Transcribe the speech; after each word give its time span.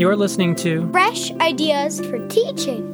You're 0.00 0.16
listening 0.16 0.54
to 0.54 0.90
Fresh 0.92 1.30
Ideas 1.32 2.00
for 2.00 2.26
Teaching. 2.28 2.86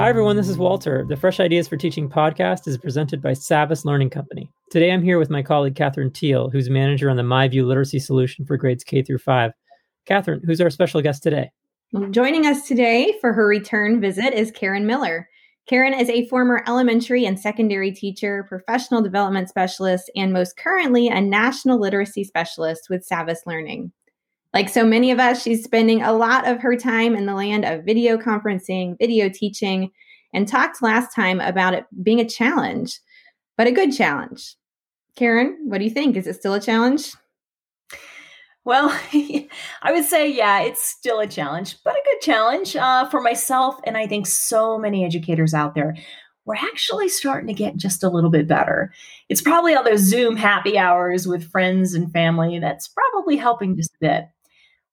Hi, 0.00 0.08
everyone. 0.08 0.34
This 0.34 0.48
is 0.48 0.58
Walter. 0.58 1.04
The 1.08 1.16
Fresh 1.16 1.38
Ideas 1.38 1.68
for 1.68 1.76
Teaching 1.76 2.10
podcast 2.10 2.66
is 2.66 2.76
presented 2.76 3.22
by 3.22 3.34
Savvas 3.34 3.84
Learning 3.84 4.10
Company. 4.10 4.50
Today, 4.72 4.90
I'm 4.90 5.04
here 5.04 5.20
with 5.20 5.30
my 5.30 5.44
colleague, 5.44 5.76
Catherine 5.76 6.10
Teal, 6.10 6.50
who's 6.50 6.68
manager 6.68 7.08
on 7.08 7.16
the 7.16 7.22
MyView 7.22 7.64
Literacy 7.64 8.00
Solution 8.00 8.44
for 8.44 8.56
grades 8.56 8.82
K 8.82 9.00
through 9.02 9.18
5. 9.18 9.52
Catherine, 10.06 10.40
who's 10.44 10.60
our 10.60 10.70
special 10.70 11.00
guest 11.02 11.22
today? 11.22 11.52
Well, 11.92 12.10
joining 12.10 12.44
us 12.44 12.66
today 12.66 13.14
for 13.20 13.32
her 13.34 13.46
return 13.46 14.00
visit 14.00 14.34
is 14.34 14.50
Karen 14.50 14.86
Miller. 14.86 15.28
Karen 15.68 15.94
is 15.94 16.10
a 16.10 16.26
former 16.26 16.64
elementary 16.66 17.24
and 17.24 17.38
secondary 17.38 17.92
teacher, 17.92 18.44
professional 18.48 19.02
development 19.02 19.48
specialist, 19.48 20.10
and 20.16 20.32
most 20.32 20.56
currently 20.56 21.06
a 21.06 21.20
national 21.20 21.78
literacy 21.78 22.24
specialist 22.24 22.88
with 22.90 23.06
Savvas 23.08 23.46
Learning. 23.46 23.92
Like 24.54 24.68
so 24.68 24.84
many 24.84 25.10
of 25.10 25.18
us, 25.18 25.42
she's 25.42 25.64
spending 25.64 26.02
a 26.02 26.12
lot 26.12 26.46
of 26.46 26.60
her 26.60 26.76
time 26.76 27.16
in 27.16 27.26
the 27.26 27.34
land 27.34 27.64
of 27.64 27.84
video 27.84 28.18
conferencing, 28.18 28.98
video 28.98 29.28
teaching, 29.28 29.90
and 30.34 30.46
talked 30.46 30.82
last 30.82 31.14
time 31.14 31.40
about 31.40 31.74
it 31.74 31.84
being 32.02 32.20
a 32.20 32.28
challenge, 32.28 33.00
but 33.56 33.66
a 33.66 33.72
good 33.72 33.92
challenge. 33.92 34.56
Karen, 35.16 35.58
what 35.64 35.78
do 35.78 35.84
you 35.84 35.90
think? 35.90 36.16
Is 36.16 36.26
it 36.26 36.36
still 36.36 36.54
a 36.54 36.60
challenge? 36.60 37.12
Well, 38.64 38.88
I 39.82 39.92
would 39.92 40.04
say, 40.04 40.30
yeah, 40.30 40.60
it's 40.60 40.82
still 40.82 41.20
a 41.20 41.26
challenge, 41.26 41.76
but 41.84 41.94
a 41.94 42.02
good 42.04 42.20
challenge 42.20 42.76
uh, 42.76 43.08
for 43.08 43.20
myself. 43.20 43.76
And 43.84 43.96
I 43.96 44.06
think 44.06 44.26
so 44.26 44.78
many 44.78 45.04
educators 45.04 45.54
out 45.54 45.74
there. 45.74 45.96
We're 46.44 46.56
actually 46.56 47.08
starting 47.08 47.46
to 47.48 47.54
get 47.54 47.76
just 47.76 48.02
a 48.02 48.08
little 48.08 48.30
bit 48.30 48.48
better. 48.48 48.92
It's 49.28 49.40
probably 49.40 49.74
all 49.74 49.84
those 49.84 50.00
Zoom 50.00 50.36
happy 50.36 50.76
hours 50.76 51.26
with 51.26 51.50
friends 51.50 51.94
and 51.94 52.12
family 52.12 52.58
that's 52.58 52.88
probably 52.88 53.36
helping 53.36 53.76
just 53.76 53.94
a 53.94 53.98
bit 54.00 54.24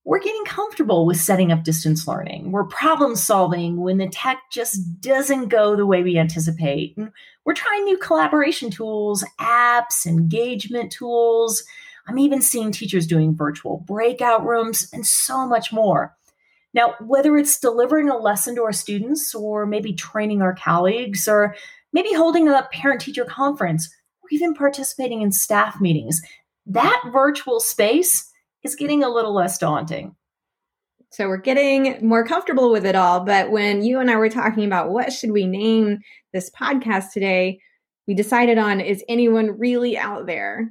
we're 0.10 0.20
getting 0.20 0.44
comfortable 0.44 1.06
with 1.06 1.18
setting 1.18 1.52
up 1.52 1.64
distance 1.64 2.08
learning. 2.08 2.52
We're 2.52 2.64
problem 2.64 3.16
solving 3.16 3.80
when 3.80 4.00
the 4.00 4.10
tech 4.10 4.42
just 4.52 5.00
doesn't 5.02 5.50
go 5.50 5.76
the 5.76 5.86
way 5.86 6.02
we 6.02 6.18
anticipate. 6.18 6.98
And 6.98 7.12
we're 7.46 7.54
trying 7.54 7.86
new 7.86 7.96
collaboration 7.96 8.72
tools, 8.72 9.24
apps, 9.40 10.08
engagement 10.08 10.92
tools. 10.92 11.64
I'm 12.08 12.18
even 12.18 12.42
seeing 12.42 12.72
teachers 12.72 13.06
doing 13.06 13.36
virtual 13.36 13.84
breakout 13.86 14.44
rooms 14.44 14.90
and 14.92 15.06
so 15.06 15.46
much 15.48 15.72
more. 15.72 16.18
Now, 16.74 16.96
whether 17.06 17.38
it's 17.38 17.60
delivering 17.60 18.10
a 18.10 18.18
lesson 18.18 18.56
to 18.56 18.64
our 18.64 18.74
students 18.74 19.36
or 19.36 19.68
maybe 19.68 19.94
training 19.94 20.42
our 20.42 20.56
colleagues 20.56 21.28
or 21.28 21.56
maybe 21.94 22.14
holding 22.14 22.48
a 22.48 22.68
parent 22.74 23.02
teacher 23.02 23.26
conference 23.26 23.94
or 24.24 24.30
even 24.32 24.56
participating 24.56 25.22
in 25.22 25.32
staff 25.32 25.80
meetings, 25.80 26.20
that 26.66 27.00
virtual 27.14 27.60
space 27.60 28.29
is 28.64 28.76
getting 28.76 29.04
a 29.04 29.10
little 29.10 29.34
less 29.34 29.58
daunting. 29.58 30.16
So 31.12 31.28
we're 31.28 31.38
getting 31.38 32.06
more 32.06 32.24
comfortable 32.24 32.72
with 32.72 32.86
it 32.86 32.96
all. 32.96 33.22
But 33.22 33.52
when 33.52 33.82
you 33.84 34.00
and 34.00 34.12
I 34.12 34.16
were 34.16 34.30
talking 34.30 34.66
about 34.66 34.92
what 34.92 35.12
should 35.12 35.32
we 35.32 35.48
name 35.48 36.00
this 36.34 36.52
podcast 36.52 37.12
today, 37.14 37.60
we 38.08 38.14
decided 38.14 38.58
on 38.58 38.80
is 38.80 39.04
anyone 39.08 39.58
really 39.58 39.98
out 39.98 40.28
there? 40.28 40.70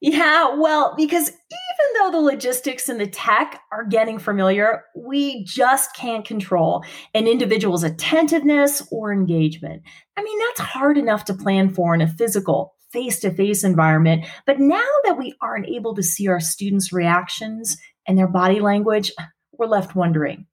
Yeah, 0.00 0.54
well, 0.54 0.94
because 0.96 1.28
even 1.28 1.98
though 1.98 2.10
the 2.10 2.24
logistics 2.24 2.88
and 2.88 2.98
the 2.98 3.06
tech 3.06 3.60
are 3.70 3.84
getting 3.84 4.18
familiar, 4.18 4.84
we 4.96 5.44
just 5.44 5.94
can't 5.94 6.24
control 6.24 6.82
an 7.12 7.26
individual's 7.26 7.84
attentiveness 7.84 8.82
or 8.90 9.12
engagement. 9.12 9.82
I 10.16 10.22
mean, 10.22 10.38
that's 10.38 10.60
hard 10.60 10.96
enough 10.96 11.26
to 11.26 11.34
plan 11.34 11.68
for 11.68 11.94
in 11.94 12.00
a 12.00 12.08
physical, 12.08 12.74
face 12.92 13.20
to 13.20 13.30
face 13.30 13.64
environment. 13.64 14.26
But 14.46 14.60
now 14.60 14.86
that 15.04 15.18
we 15.18 15.34
aren't 15.40 15.68
able 15.68 15.94
to 15.94 16.02
see 16.02 16.28
our 16.28 16.40
students' 16.40 16.92
reactions 16.92 17.76
and 18.06 18.18
their 18.18 18.28
body 18.28 18.60
language, 18.60 19.12
we're 19.52 19.66
left 19.66 19.94
wondering. 19.94 20.46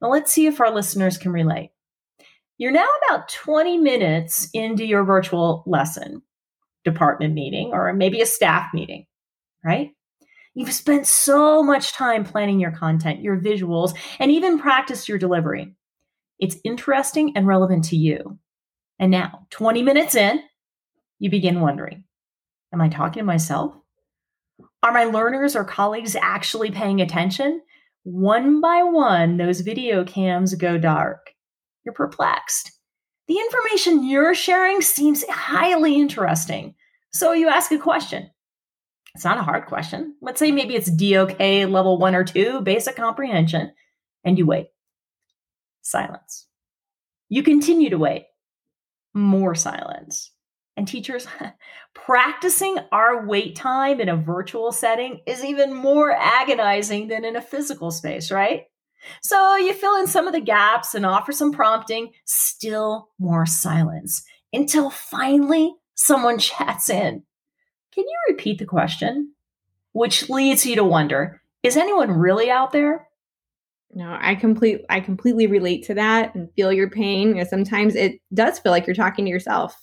Now, 0.00 0.10
let's 0.10 0.32
see 0.32 0.46
if 0.46 0.60
our 0.60 0.72
listeners 0.74 1.18
can 1.18 1.32
relate. 1.32 1.70
You're 2.58 2.72
now 2.72 2.88
about 3.06 3.28
20 3.28 3.78
minutes 3.78 4.48
into 4.52 4.84
your 4.84 5.04
virtual 5.04 5.64
lesson, 5.66 6.22
department 6.84 7.34
meeting, 7.34 7.70
or 7.72 7.92
maybe 7.92 8.20
a 8.20 8.26
staff 8.26 8.72
meeting, 8.72 9.06
right? 9.64 9.90
You've 10.54 10.72
spent 10.72 11.06
so 11.06 11.62
much 11.62 11.92
time 11.92 12.24
planning 12.24 12.60
your 12.60 12.72
content, 12.72 13.22
your 13.22 13.40
visuals, 13.40 13.96
and 14.18 14.30
even 14.30 14.58
practiced 14.58 15.08
your 15.08 15.18
delivery. 15.18 15.74
It's 16.38 16.56
interesting 16.64 17.36
and 17.36 17.46
relevant 17.46 17.84
to 17.86 17.96
you. 17.96 18.38
And 18.98 19.10
now, 19.10 19.46
20 19.50 19.82
minutes 19.82 20.14
in, 20.14 20.40
you 21.22 21.30
begin 21.30 21.60
wondering 21.60 22.02
Am 22.72 22.80
I 22.80 22.88
talking 22.88 23.20
to 23.20 23.24
myself? 23.24 23.74
Are 24.82 24.92
my 24.92 25.04
learners 25.04 25.54
or 25.54 25.64
colleagues 25.64 26.16
actually 26.16 26.70
paying 26.70 27.00
attention? 27.00 27.62
One 28.02 28.60
by 28.60 28.82
one, 28.82 29.36
those 29.36 29.60
video 29.60 30.04
cams 30.04 30.54
go 30.54 30.78
dark. 30.78 31.30
You're 31.84 31.94
perplexed. 31.94 32.72
The 33.28 33.38
information 33.38 34.04
you're 34.04 34.34
sharing 34.34 34.80
seems 34.80 35.24
highly 35.28 35.94
interesting. 36.00 36.74
So 37.12 37.32
you 37.32 37.48
ask 37.48 37.70
a 37.70 37.78
question. 37.78 38.28
It's 39.14 39.24
not 39.24 39.38
a 39.38 39.42
hard 39.42 39.66
question. 39.66 40.16
Let's 40.22 40.40
say 40.40 40.50
maybe 40.50 40.74
it's 40.74 40.90
DOK 40.90 41.38
level 41.38 41.98
one 41.98 42.16
or 42.16 42.24
two, 42.24 42.62
basic 42.62 42.96
comprehension, 42.96 43.72
and 44.24 44.38
you 44.38 44.46
wait. 44.46 44.68
Silence. 45.82 46.48
You 47.28 47.44
continue 47.44 47.90
to 47.90 47.98
wait. 47.98 48.24
More 49.14 49.54
silence. 49.54 50.32
And 50.76 50.88
teachers, 50.88 51.26
practicing 51.94 52.78
our 52.92 53.26
wait 53.26 53.56
time 53.56 54.00
in 54.00 54.08
a 54.08 54.16
virtual 54.16 54.72
setting 54.72 55.20
is 55.26 55.44
even 55.44 55.74
more 55.74 56.12
agonizing 56.12 57.08
than 57.08 57.24
in 57.24 57.36
a 57.36 57.42
physical 57.42 57.90
space, 57.90 58.30
right? 58.30 58.64
So 59.22 59.56
you 59.56 59.74
fill 59.74 59.96
in 59.96 60.06
some 60.06 60.26
of 60.26 60.32
the 60.32 60.40
gaps 60.40 60.94
and 60.94 61.04
offer 61.04 61.32
some 61.32 61.52
prompting, 61.52 62.12
still 62.24 63.08
more 63.18 63.46
silence 63.46 64.24
until 64.52 64.90
finally 64.90 65.74
someone 65.94 66.38
chats 66.38 66.88
in. 66.88 67.22
Can 67.92 68.04
you 68.04 68.18
repeat 68.28 68.58
the 68.58 68.64
question? 68.64 69.32
Which 69.92 70.30
leads 70.30 70.64
you 70.64 70.76
to 70.76 70.84
wonder 70.84 71.40
is 71.62 71.76
anyone 71.76 72.10
really 72.10 72.50
out 72.50 72.72
there? 72.72 73.06
No, 73.94 74.16
I 74.18 74.34
complete 74.34 74.80
I 74.88 75.00
completely 75.00 75.46
relate 75.46 75.84
to 75.84 75.94
that 75.94 76.34
and 76.34 76.48
feel 76.56 76.72
your 76.72 76.88
pain. 76.90 77.28
You 77.28 77.34
know, 77.36 77.44
sometimes 77.44 77.94
it 77.94 78.20
does 78.32 78.58
feel 78.58 78.72
like 78.72 78.86
you're 78.86 78.96
talking 78.96 79.26
to 79.26 79.30
yourself. 79.30 79.76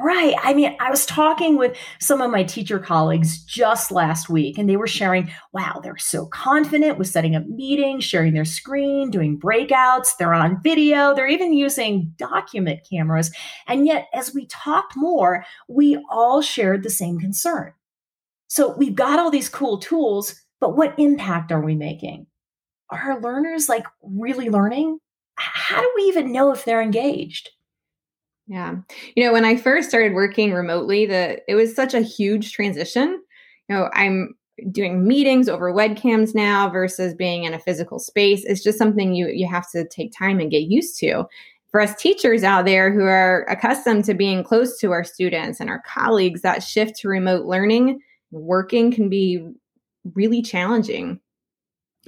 Right. 0.00 0.34
I 0.42 0.54
mean, 0.54 0.76
I 0.78 0.90
was 0.90 1.04
talking 1.06 1.56
with 1.56 1.76
some 1.98 2.20
of 2.20 2.30
my 2.30 2.44
teacher 2.44 2.78
colleagues 2.78 3.42
just 3.42 3.90
last 3.90 4.28
week, 4.28 4.56
and 4.56 4.68
they 4.68 4.76
were 4.76 4.86
sharing, 4.86 5.28
wow, 5.52 5.80
they're 5.82 5.96
so 5.96 6.26
confident 6.26 6.98
with 6.98 7.08
setting 7.08 7.34
up 7.34 7.46
meetings, 7.46 8.04
sharing 8.04 8.32
their 8.32 8.44
screen, 8.44 9.10
doing 9.10 9.40
breakouts, 9.40 10.16
they're 10.16 10.34
on 10.34 10.62
video, 10.62 11.14
they're 11.14 11.26
even 11.26 11.52
using 11.52 12.12
document 12.16 12.80
cameras. 12.88 13.32
And 13.66 13.86
yet, 13.86 14.06
as 14.14 14.32
we 14.32 14.46
talked 14.46 14.94
more, 14.96 15.44
we 15.68 15.98
all 16.10 16.42
shared 16.42 16.84
the 16.84 16.90
same 16.90 17.18
concern. 17.18 17.72
So 18.46 18.76
we've 18.76 18.94
got 18.94 19.18
all 19.18 19.30
these 19.30 19.48
cool 19.48 19.78
tools, 19.78 20.34
but 20.60 20.76
what 20.76 20.96
impact 20.98 21.50
are 21.50 21.60
we 21.60 21.74
making? 21.74 22.26
Are 22.90 22.98
our 22.98 23.20
learners 23.20 23.68
like 23.68 23.86
really 24.02 24.48
learning? 24.48 25.00
How 25.34 25.80
do 25.80 25.92
we 25.96 26.02
even 26.02 26.30
know 26.30 26.52
if 26.52 26.64
they're 26.64 26.82
engaged? 26.82 27.50
Yeah. 28.48 28.76
You 29.14 29.24
know, 29.24 29.32
when 29.32 29.44
I 29.44 29.56
first 29.56 29.90
started 29.90 30.14
working 30.14 30.52
remotely, 30.52 31.04
the 31.06 31.40
it 31.48 31.54
was 31.54 31.74
such 31.74 31.92
a 31.94 32.00
huge 32.00 32.52
transition. 32.52 33.22
You 33.68 33.76
know, 33.76 33.90
I'm 33.92 34.34
doing 34.72 35.06
meetings 35.06 35.48
over 35.48 35.72
webcams 35.72 36.34
now 36.34 36.68
versus 36.70 37.14
being 37.14 37.44
in 37.44 37.54
a 37.54 37.58
physical 37.60 37.98
space. 37.98 38.44
It's 38.44 38.62
just 38.62 38.78
something 38.78 39.14
you 39.14 39.28
you 39.28 39.46
have 39.46 39.70
to 39.72 39.86
take 39.86 40.12
time 40.18 40.40
and 40.40 40.50
get 40.50 40.62
used 40.62 40.98
to. 41.00 41.24
For 41.70 41.82
us 41.82 41.94
teachers 42.00 42.42
out 42.42 42.64
there 42.64 42.90
who 42.90 43.02
are 43.02 43.44
accustomed 43.50 44.06
to 44.06 44.14
being 44.14 44.42
close 44.42 44.78
to 44.78 44.90
our 44.92 45.04
students 45.04 45.60
and 45.60 45.68
our 45.68 45.82
colleagues, 45.86 46.40
that 46.40 46.62
shift 46.62 46.96
to 47.00 47.08
remote 47.08 47.44
learning, 47.44 48.00
working 48.30 48.90
can 48.90 49.10
be 49.10 49.46
really 50.14 50.40
challenging. 50.40 51.20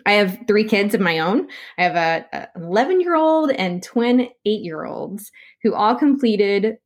I 0.07 0.13
have 0.13 0.39
three 0.47 0.65
kids 0.65 0.95
of 0.95 1.01
my 1.01 1.19
own. 1.19 1.49
I 1.79 1.83
have 1.83 1.97
a, 1.97 2.49
11 2.57 3.01
year 3.01 3.15
old 3.15 3.51
and 3.53 3.83
twin 3.83 4.29
eight 4.45 4.63
year 4.63 4.85
olds 4.85 5.31
who 5.63 5.75
all 5.75 5.95
completed 5.95 6.77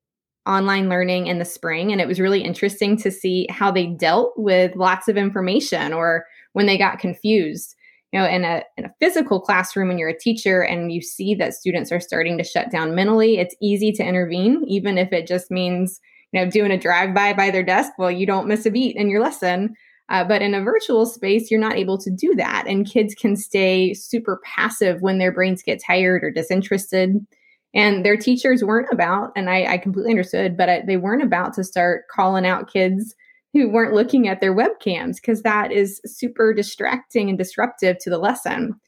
online 0.46 0.88
learning 0.88 1.26
in 1.26 1.38
the 1.38 1.44
spring. 1.44 1.90
And 1.90 2.00
it 2.00 2.08
was 2.08 2.20
really 2.20 2.42
interesting 2.42 2.96
to 2.98 3.10
see 3.10 3.46
how 3.50 3.70
they 3.70 3.86
dealt 3.86 4.34
with 4.36 4.76
lots 4.76 5.08
of 5.08 5.16
information 5.16 5.92
or 5.92 6.26
when 6.52 6.66
they 6.66 6.76
got 6.76 6.98
confused. 6.98 7.74
You 8.12 8.20
know, 8.20 8.26
in 8.26 8.44
a, 8.44 8.62
in 8.76 8.84
a 8.84 8.94
physical 9.00 9.40
classroom, 9.40 9.88
when 9.88 9.98
you're 9.98 10.08
a 10.08 10.18
teacher 10.18 10.62
and 10.62 10.92
you 10.92 11.02
see 11.02 11.34
that 11.34 11.54
students 11.54 11.90
are 11.90 11.98
starting 11.98 12.38
to 12.38 12.44
shut 12.44 12.70
down 12.70 12.94
mentally, 12.94 13.38
it's 13.38 13.56
easy 13.60 13.90
to 13.92 14.04
intervene, 14.04 14.62
even 14.68 14.98
if 14.98 15.12
it 15.12 15.26
just 15.26 15.50
means, 15.50 16.00
you 16.30 16.40
know, 16.40 16.48
doing 16.48 16.70
a 16.70 16.78
drive 16.78 17.12
by 17.12 17.32
by 17.32 17.50
their 17.50 17.64
desk. 17.64 17.92
Well, 17.98 18.12
you 18.12 18.24
don't 18.24 18.46
miss 18.46 18.66
a 18.66 18.70
beat 18.70 18.94
in 18.94 19.10
your 19.10 19.20
lesson. 19.20 19.74
Uh, 20.10 20.22
but 20.24 20.42
in 20.42 20.54
a 20.54 20.62
virtual 20.62 21.06
space, 21.06 21.50
you're 21.50 21.60
not 21.60 21.76
able 21.76 21.96
to 21.98 22.10
do 22.10 22.34
that. 22.34 22.64
And 22.66 22.86
kids 22.86 23.14
can 23.14 23.36
stay 23.36 23.94
super 23.94 24.40
passive 24.44 25.00
when 25.00 25.18
their 25.18 25.32
brains 25.32 25.62
get 25.62 25.82
tired 25.84 26.22
or 26.22 26.30
disinterested. 26.30 27.26
And 27.74 28.04
their 28.04 28.16
teachers 28.16 28.62
weren't 28.62 28.92
about, 28.92 29.32
and 29.34 29.50
I, 29.50 29.72
I 29.72 29.78
completely 29.78 30.12
understood, 30.12 30.56
but 30.56 30.68
I, 30.68 30.82
they 30.86 30.96
weren't 30.96 31.24
about 31.24 31.54
to 31.54 31.64
start 31.64 32.04
calling 32.08 32.46
out 32.46 32.72
kids 32.72 33.14
who 33.52 33.68
weren't 33.68 33.94
looking 33.94 34.28
at 34.28 34.40
their 34.40 34.54
webcams 34.54 35.16
because 35.16 35.42
that 35.42 35.72
is 35.72 36.00
super 36.04 36.52
distracting 36.52 37.28
and 37.28 37.38
disruptive 37.38 37.98
to 38.00 38.10
the 38.10 38.18
lesson. 38.18 38.78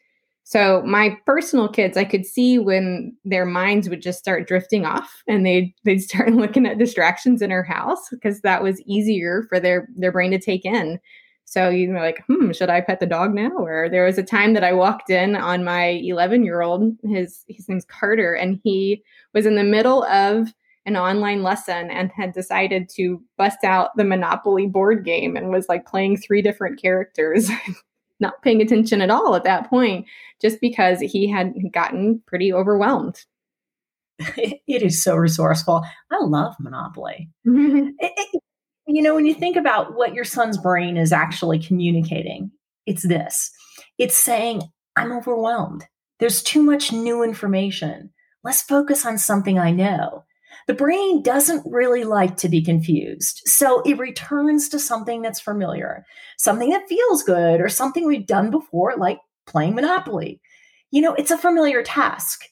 So 0.49 0.81
my 0.87 1.19
personal 1.27 1.69
kids, 1.69 1.97
I 1.97 2.05
could 2.05 2.25
see 2.25 2.57
when 2.61 3.17
their 3.25 3.45
minds 3.45 3.89
would 3.89 4.01
just 4.01 4.21
start 4.21 4.47
drifting 4.47 4.87
off 4.87 5.25
and 5.27 5.45
they'd 5.45 5.75
they'd 5.85 5.99
start 5.99 6.33
looking 6.35 6.67
at 6.67 6.79
distractions 6.79 7.43
in 7.43 7.51
our 7.51 7.65
house 7.65 8.09
because 8.13 8.43
that 8.43 8.63
was 8.63 8.81
easier 8.83 9.45
for 9.49 9.59
their 9.59 9.89
their 9.97 10.13
brain 10.13 10.31
to 10.31 10.39
take 10.39 10.65
in. 10.65 11.01
So 11.47 11.69
you 11.69 11.91
were 11.91 11.99
like, 11.99 12.23
hmm, 12.29 12.53
should 12.53 12.71
I 12.71 12.81
pet 12.81 13.01
the 13.01 13.07
dog 13.07 13.35
now? 13.35 13.51
Or 13.59 13.89
there 13.91 14.05
was 14.05 14.19
a 14.19 14.23
time 14.23 14.55
that 14.55 14.63
I 14.63 14.73
walked 14.73 15.11
in 15.11 15.35
on 15.35 15.65
my 15.65 16.01
11 16.05 16.45
year 16.45 16.63
old, 16.63 16.95
his 17.03 17.45
his 17.49 17.69
name's 17.69 17.85
Carter, 17.85 18.33
and 18.33 18.61
he 18.63 19.03
was 19.35 19.47
in 19.47 19.57
the 19.57 19.65
middle 19.65 20.05
of 20.05 20.55
an 20.85 20.97
online 20.97 21.43
lesson 21.43 21.91
and 21.91 22.13
had 22.13 22.33
decided 22.33 22.89
to 22.91 23.21
bust 23.37 23.65
out 23.65 23.97
the 23.97 24.05
Monopoly 24.05 24.69
board 24.69 25.05
game 25.05 25.35
and 25.35 25.51
was 25.51 25.69
like 25.69 25.87
playing 25.87 26.19
three 26.19 26.41
different 26.41 26.81
characters 26.81 27.51
not 28.21 28.43
paying 28.43 28.61
attention 28.61 29.01
at 29.01 29.11
all 29.11 29.35
at 29.35 29.45
that 29.45 29.69
point 29.69 30.07
just 30.41 30.61
because 30.61 31.01
he 31.01 31.29
had 31.29 31.55
gotten 31.73 32.23
pretty 32.27 32.53
overwhelmed. 32.53 33.25
It 34.39 34.83
is 34.83 35.03
so 35.03 35.15
resourceful. 35.15 35.85
I 36.11 36.19
love 36.21 36.55
Monopoly. 36.59 37.31
Mm-hmm. 37.47 37.91
it, 37.99 38.13
it, 38.17 38.43
you 38.87 39.03
know, 39.03 39.15
when 39.15 39.27
you 39.27 39.35
think 39.35 39.57
about 39.57 39.95
what 39.95 40.15
your 40.15 40.25
son's 40.25 40.59
brain 40.59 40.97
is 40.97 41.13
actually 41.13 41.59
communicating, 41.59 42.51
it's 42.87 43.07
this 43.07 43.51
it's 43.99 44.17
saying, 44.17 44.63
I'm 44.97 45.13
overwhelmed. 45.13 45.85
There's 46.19 46.43
too 46.43 46.63
much 46.63 46.93
new 46.93 47.23
information. 47.23 48.11
Let's 48.43 48.63
focus 48.63 49.05
on 49.05 49.19
something 49.19 49.59
I 49.59 49.71
know. 49.71 50.25
The 50.67 50.75
brain 50.75 51.23
doesn't 51.23 51.65
really 51.65 52.05
like 52.05 52.37
to 52.39 52.49
be 52.49 52.63
confused. 52.63 53.43
So 53.45 53.83
it 53.83 53.99
returns 53.99 54.69
to 54.71 54.79
something 54.79 55.23
that's 55.23 55.41
familiar, 55.41 56.05
something 56.39 56.71
that 56.71 56.89
feels 56.89 57.23
good, 57.23 57.61
or 57.61 57.69
something 57.69 58.05
we've 58.05 58.27
done 58.27 58.51
before, 58.51 58.97
like 58.97 59.19
playing 59.47 59.75
Monopoly. 59.75 60.41
You 60.91 61.03
know, 61.03 61.15
it's 61.15 61.31
a 61.31 61.39
familiar 61.39 61.83
task 61.83 62.45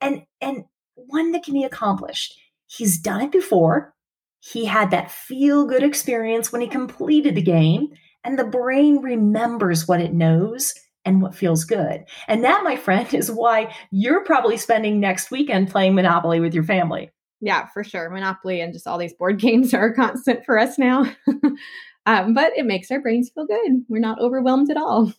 and, 0.00 0.22
and 0.40 0.64
one 0.94 1.32
that 1.32 1.44
can 1.44 1.54
be 1.54 1.64
accomplished. 1.64 2.34
He's 2.66 2.98
done 2.98 3.20
it 3.20 3.32
before. 3.32 3.94
He 4.40 4.64
had 4.64 4.90
that 4.90 5.10
feel 5.10 5.66
good 5.66 5.82
experience 5.82 6.50
when 6.50 6.62
he 6.62 6.66
completed 6.66 7.34
the 7.34 7.42
game, 7.42 7.88
and 8.24 8.38
the 8.38 8.44
brain 8.44 9.02
remembers 9.02 9.86
what 9.86 10.00
it 10.00 10.12
knows 10.12 10.74
and 11.04 11.22
what 11.22 11.34
feels 11.34 11.64
good. 11.64 12.04
And 12.26 12.44
that, 12.44 12.64
my 12.64 12.76
friend, 12.76 13.12
is 13.14 13.30
why 13.30 13.74
you're 13.90 14.24
probably 14.24 14.56
spending 14.56 15.00
next 15.00 15.30
weekend 15.30 15.70
playing 15.70 15.94
Monopoly 15.94 16.40
with 16.40 16.54
your 16.54 16.64
family. 16.64 17.10
Yeah, 17.40 17.66
for 17.72 17.82
sure. 17.82 18.10
Monopoly 18.10 18.60
and 18.60 18.72
just 18.72 18.86
all 18.86 18.98
these 18.98 19.14
board 19.14 19.38
games 19.40 19.74
are 19.74 19.92
constant 19.92 20.44
for 20.44 20.58
us 20.58 20.78
now. 20.78 21.10
um, 22.06 22.34
but 22.34 22.52
it 22.56 22.66
makes 22.66 22.90
our 22.90 23.00
brains 23.00 23.30
feel 23.34 23.46
good. 23.46 23.84
We're 23.88 23.98
not 23.98 24.20
overwhelmed 24.20 24.70
at 24.70 24.76
all. 24.76 25.12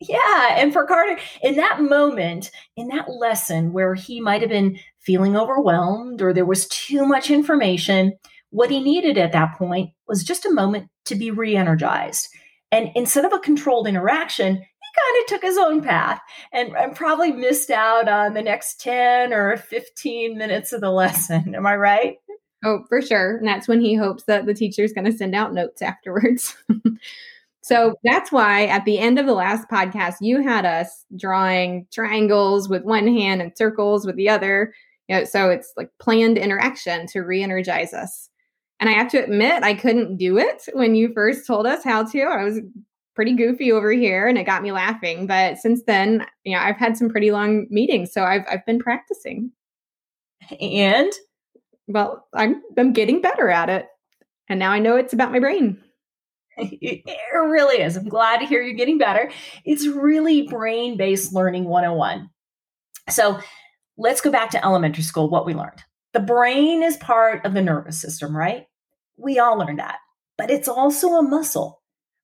Yeah. 0.00 0.56
And 0.56 0.72
for 0.72 0.86
Carter, 0.86 1.18
in 1.42 1.56
that 1.56 1.80
moment, 1.80 2.52
in 2.76 2.88
that 2.88 3.10
lesson 3.10 3.72
where 3.72 3.94
he 3.94 4.20
might 4.20 4.42
have 4.42 4.50
been 4.50 4.78
feeling 5.00 5.36
overwhelmed 5.36 6.22
or 6.22 6.32
there 6.32 6.44
was 6.44 6.68
too 6.68 7.04
much 7.04 7.30
information, 7.30 8.16
what 8.50 8.70
he 8.70 8.80
needed 8.80 9.18
at 9.18 9.32
that 9.32 9.56
point 9.56 9.90
was 10.06 10.22
just 10.22 10.46
a 10.46 10.52
moment 10.52 10.88
to 11.06 11.16
be 11.16 11.30
re 11.32 11.56
energized. 11.56 12.28
And 12.70 12.90
instead 12.94 13.24
of 13.24 13.32
a 13.32 13.38
controlled 13.38 13.88
interaction, 13.88 14.62
kind 14.98 15.22
of 15.22 15.26
took 15.28 15.42
his 15.42 15.58
own 15.58 15.82
path 15.82 16.20
and, 16.52 16.76
and 16.76 16.94
probably 16.94 17.32
missed 17.32 17.70
out 17.70 18.08
on 18.08 18.34
the 18.34 18.42
next 18.42 18.80
10 18.80 19.32
or 19.32 19.56
15 19.56 20.36
minutes 20.36 20.72
of 20.72 20.80
the 20.80 20.90
lesson. 20.90 21.54
Am 21.54 21.66
I 21.66 21.76
right? 21.76 22.16
Oh, 22.64 22.84
for 22.88 23.00
sure. 23.00 23.36
And 23.36 23.46
that's 23.46 23.68
when 23.68 23.80
he 23.80 23.94
hopes 23.94 24.24
that 24.24 24.46
the 24.46 24.54
teacher 24.54 24.82
is 24.82 24.92
going 24.92 25.04
to 25.04 25.16
send 25.16 25.34
out 25.34 25.54
notes 25.54 25.80
afterwards. 25.80 26.56
so 27.62 27.94
that's 28.02 28.32
why 28.32 28.66
at 28.66 28.84
the 28.84 28.98
end 28.98 29.18
of 29.18 29.26
the 29.26 29.34
last 29.34 29.68
podcast, 29.68 30.16
you 30.20 30.42
had 30.42 30.66
us 30.66 31.04
drawing 31.16 31.86
triangles 31.92 32.68
with 32.68 32.82
one 32.82 33.06
hand 33.06 33.40
and 33.40 33.56
circles 33.56 34.04
with 34.04 34.16
the 34.16 34.28
other. 34.28 34.74
You 35.08 35.16
know, 35.16 35.24
so 35.24 35.50
it's 35.50 35.72
like 35.76 35.90
planned 36.00 36.36
interaction 36.36 37.06
to 37.08 37.20
re 37.20 37.42
energize 37.42 37.94
us. 37.94 38.28
And 38.80 38.88
I 38.88 38.92
have 38.92 39.10
to 39.10 39.22
admit, 39.22 39.62
I 39.62 39.74
couldn't 39.74 40.16
do 40.16 40.38
it 40.38 40.68
when 40.72 40.94
you 40.94 41.12
first 41.12 41.46
told 41.46 41.66
us 41.66 41.82
how 41.82 42.04
to. 42.04 42.22
I 42.22 42.44
was 42.44 42.60
pretty 43.18 43.34
goofy 43.34 43.72
over 43.72 43.90
here 43.90 44.28
and 44.28 44.38
it 44.38 44.44
got 44.44 44.62
me 44.62 44.70
laughing. 44.70 45.26
But 45.26 45.58
since 45.58 45.82
then, 45.88 46.24
you 46.44 46.54
know, 46.54 46.62
I've 46.62 46.76
had 46.76 46.96
some 46.96 47.08
pretty 47.08 47.32
long 47.32 47.66
meetings, 47.68 48.12
so 48.12 48.22
I've 48.22 48.44
I've 48.48 48.64
been 48.64 48.78
practicing. 48.78 49.50
And 50.60 51.10
well, 51.88 52.28
I'm 52.32 52.62
I'm 52.78 52.92
getting 52.92 53.20
better 53.20 53.48
at 53.48 53.70
it. 53.70 53.88
And 54.48 54.60
now 54.60 54.70
I 54.70 54.78
know 54.78 54.94
it's 54.94 55.12
about 55.12 55.32
my 55.32 55.40
brain. 55.40 55.82
It 56.60 57.04
really 57.34 57.82
is. 57.82 57.96
I'm 57.96 58.08
glad 58.08 58.38
to 58.38 58.46
hear 58.46 58.62
you're 58.62 58.74
getting 58.74 58.98
better. 58.98 59.30
It's 59.64 59.86
really 59.86 60.42
brain 60.42 60.96
based 60.96 61.32
learning 61.32 61.64
101. 61.64 62.30
So 63.08 63.40
let's 63.96 64.20
go 64.20 64.30
back 64.30 64.50
to 64.50 64.64
elementary 64.64 65.04
school, 65.04 65.28
what 65.28 65.46
we 65.46 65.54
learned. 65.54 65.82
The 66.14 66.20
brain 66.20 66.82
is 66.82 66.96
part 66.96 67.44
of 67.44 67.54
the 67.54 67.62
nervous 67.62 68.00
system, 68.00 68.36
right? 68.36 68.66
We 69.16 69.38
all 69.38 69.56
learned 69.56 69.78
that, 69.78 69.98
but 70.36 70.50
it's 70.50 70.68
also 70.68 71.10
a 71.14 71.22
muscle. 71.22 71.77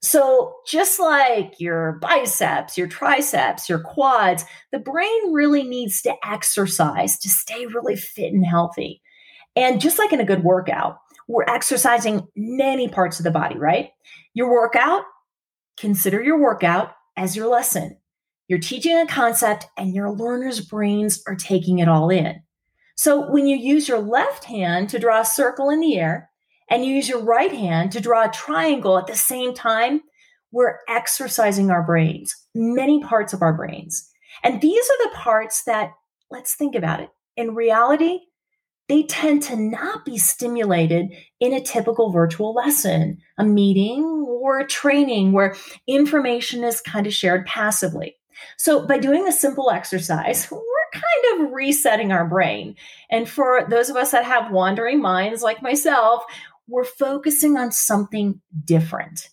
So, 0.05 0.57
just 0.67 1.01
like 1.01 1.59
your 1.59 1.93
biceps, 1.93 2.77
your 2.77 2.87
triceps, 2.87 3.71
your 3.71 3.79
quads, 3.79 4.45
the 4.71 4.79
brain 4.79 5.33
really 5.33 5.63
needs 5.63 6.03
to 6.03 6.15
exercise 6.23 7.19
to 7.21 7.31
stay 7.31 7.65
really 7.65 7.97
fit 7.97 8.31
and 8.31 8.45
healthy. 8.45 9.01
And 9.57 9.81
just 9.81 9.99
like 9.99 10.13
in 10.13 10.21
a 10.21 10.27
good 10.27 10.45
workout, 10.45 10.99
we're 11.27 11.45
exercising 11.45 12.29
many 12.37 12.87
parts 12.87 13.19
of 13.19 13.25
the 13.25 13.31
body, 13.31 13.57
right? 13.57 13.93
Your 14.35 14.51
workout, 14.51 15.05
consider 15.79 16.23
your 16.23 16.39
workout 16.39 16.93
as 17.17 17.35
your 17.35 17.47
lesson. 17.47 17.97
You're 18.47 18.59
teaching 18.59 18.99
a 18.99 19.07
concept, 19.07 19.65
and 19.79 19.95
your 19.95 20.11
learners' 20.11 20.61
brains 20.61 21.23
are 21.27 21.35
taking 21.35 21.79
it 21.79 21.89
all 21.89 22.11
in. 22.11 22.43
So, 22.95 23.31
when 23.31 23.47
you 23.47 23.57
use 23.57 23.89
your 23.89 24.01
left 24.01 24.45
hand 24.45 24.91
to 24.91 24.99
draw 24.99 25.23
a 25.23 25.25
circle 25.25 25.71
in 25.71 25.81
the 25.81 25.99
air, 25.99 26.29
and 26.71 26.85
you 26.85 26.95
use 26.95 27.09
your 27.09 27.23
right 27.23 27.53
hand 27.53 27.93
to 27.93 28.01
draw 28.01 28.25
a 28.25 28.33
triangle 28.33 28.99
at 28.99 29.07
the 29.07 29.17
same 29.17 29.55
time, 29.55 30.01
we're 30.51 30.79
exercising 30.89 31.71
our 31.71 31.83
brains, 31.83 32.35
many 32.55 33.03
parts 33.03 33.33
of 33.33 33.43
our 33.43 33.53
brains. 33.53 34.11
And 34.43 34.61
these 34.61 34.85
are 34.85 35.09
the 35.09 35.17
parts 35.17 35.65
that, 35.65 35.93
let's 36.31 36.55
think 36.55 36.75
about 36.75 37.01
it. 37.01 37.11
In 37.37 37.55
reality, 37.55 38.21
they 38.89 39.03
tend 39.05 39.43
to 39.45 39.57
not 39.57 40.05
be 40.05 40.19
stimulated 40.19 41.09
in 41.41 41.53
a 41.53 41.61
typical 41.61 42.13
virtual 42.13 42.55
lesson, 42.55 43.19
a 43.39 43.45
meeting, 43.45 44.05
or 44.29 44.61
a 44.61 44.67
training 44.67 45.33
where 45.33 45.57
information 45.89 46.65
is 46.65 46.81
kind 46.81 47.07
of 47.07 47.15
shared 47.15 47.47
passively. 47.47 48.17
So, 48.59 48.87
by 48.87 48.99
doing 48.99 49.27
a 49.27 49.33
simple 49.33 49.71
exercise, 49.71 50.49
we're 50.53 50.61
kind 50.93 51.47
of 51.47 51.53
resetting 51.53 52.13
our 52.13 52.27
brain. 52.27 52.77
And 53.11 53.29
for 53.29 53.67
those 53.69 53.89
of 53.89 53.97
us 53.97 54.11
that 54.11 54.25
have 54.25 54.53
wandering 54.53 55.01
minds 55.01 55.43
like 55.43 55.63
myself, 55.63 56.25
we're 56.69 56.85
focusing 56.85 57.57
on 57.57 57.73
something 57.73 58.41
different, 58.65 59.29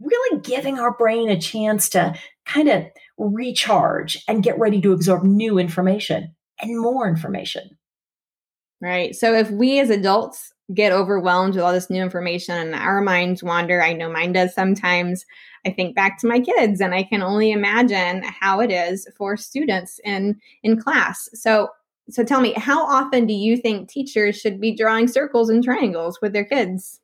really 0.00 0.40
giving 0.40 0.78
our 0.78 0.96
brain 0.96 1.28
a 1.28 1.40
chance 1.40 1.88
to 1.90 2.14
kind 2.46 2.68
of 2.68 2.84
recharge 3.18 4.22
and 4.26 4.42
get 4.42 4.58
ready 4.58 4.80
to 4.80 4.92
absorb 4.92 5.22
new 5.22 5.58
information 5.58 6.34
and 6.60 6.80
more 6.80 7.08
information. 7.08 7.76
Right. 8.80 9.14
So 9.14 9.34
if 9.34 9.50
we 9.50 9.78
as 9.78 9.90
adults 9.90 10.54
get 10.72 10.92
overwhelmed 10.92 11.54
with 11.54 11.62
all 11.62 11.72
this 11.72 11.90
new 11.90 12.02
information 12.02 12.56
and 12.56 12.74
our 12.74 13.02
minds 13.02 13.42
wander, 13.42 13.82
I 13.82 13.92
know 13.92 14.10
mine 14.10 14.32
does 14.32 14.54
sometimes. 14.54 15.26
I 15.66 15.70
think 15.70 15.94
back 15.94 16.18
to 16.20 16.26
my 16.26 16.40
kids 16.40 16.80
and 16.80 16.94
I 16.94 17.02
can 17.02 17.22
only 17.22 17.50
imagine 17.50 18.22
how 18.22 18.60
it 18.60 18.70
is 18.70 19.06
for 19.16 19.36
students 19.36 20.00
in 20.02 20.40
in 20.62 20.80
class. 20.80 21.28
So 21.34 21.68
so 22.10 22.24
tell 22.24 22.40
me, 22.40 22.52
how 22.54 22.84
often 22.84 23.26
do 23.26 23.32
you 23.32 23.56
think 23.56 23.88
teachers 23.88 24.36
should 24.38 24.60
be 24.60 24.74
drawing 24.74 25.08
circles 25.08 25.48
and 25.48 25.62
triangles 25.62 26.18
with 26.20 26.32
their 26.32 26.44
kids? 26.44 27.00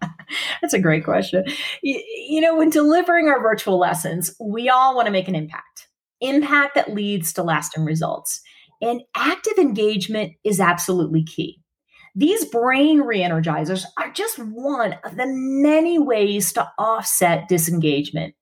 That's 0.60 0.74
a 0.74 0.78
great 0.78 1.04
question. 1.04 1.44
You, 1.82 2.02
you, 2.28 2.40
know, 2.40 2.56
when 2.56 2.70
delivering 2.70 3.28
our 3.28 3.40
virtual 3.40 3.78
lessons, 3.78 4.34
we 4.40 4.68
all 4.68 4.94
want 4.94 5.06
to 5.06 5.12
make 5.12 5.28
an 5.28 5.34
impact, 5.34 5.88
impact 6.20 6.74
that 6.74 6.94
leads 6.94 7.32
to 7.34 7.42
lasting 7.42 7.84
results. 7.84 8.40
And 8.80 9.02
active 9.16 9.58
engagement 9.58 10.34
is 10.44 10.60
absolutely 10.60 11.24
key. 11.24 11.60
These 12.14 12.46
brain 12.46 13.02
reenergizers 13.02 13.84
are 13.98 14.10
just 14.10 14.38
one 14.38 14.96
of 15.04 15.16
the 15.16 15.26
many 15.26 15.98
ways 15.98 16.52
to 16.54 16.68
offset 16.78 17.48
disengagement. 17.48 18.34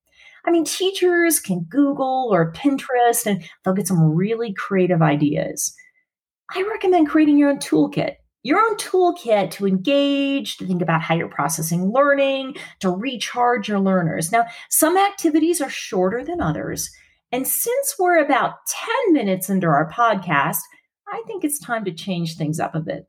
I 0.46 0.50
mean, 0.50 0.64
teachers 0.64 1.40
can 1.40 1.66
Google 1.68 2.28
or 2.30 2.52
Pinterest 2.52 3.26
and 3.26 3.42
they'll 3.64 3.74
get 3.74 3.88
some 3.88 4.14
really 4.14 4.54
creative 4.54 5.02
ideas. 5.02 5.74
I 6.54 6.62
recommend 6.62 7.08
creating 7.08 7.38
your 7.38 7.50
own 7.50 7.58
toolkit, 7.58 8.14
your 8.44 8.60
own 8.60 8.76
toolkit 8.76 9.50
to 9.52 9.66
engage, 9.66 10.56
to 10.58 10.66
think 10.66 10.80
about 10.80 11.02
how 11.02 11.16
you're 11.16 11.28
processing 11.28 11.92
learning, 11.92 12.56
to 12.78 12.90
recharge 12.90 13.68
your 13.68 13.80
learners. 13.80 14.30
Now, 14.30 14.46
some 14.70 14.96
activities 14.96 15.60
are 15.60 15.70
shorter 15.70 16.24
than 16.24 16.40
others. 16.40 16.88
And 17.32 17.46
since 17.46 17.96
we're 17.98 18.24
about 18.24 18.54
10 19.04 19.14
minutes 19.14 19.50
into 19.50 19.66
our 19.66 19.90
podcast, 19.90 20.58
I 21.08 21.22
think 21.26 21.42
it's 21.42 21.58
time 21.58 21.84
to 21.86 21.92
change 21.92 22.36
things 22.36 22.60
up 22.60 22.76
a 22.76 22.80
bit. 22.80 23.06